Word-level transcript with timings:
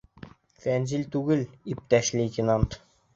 —Фәнзил 0.61 1.03
түгел, 1.15 1.43
иптәш 1.75 2.09
лейтенант. 2.21 2.79